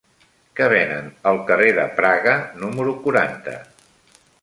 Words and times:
Què 0.59 0.69
venen 0.73 1.11
al 1.33 1.37
carrer 1.53 1.69
de 1.81 1.85
Praga 2.01 2.35
número 2.65 2.99
quaranta? 3.07 3.59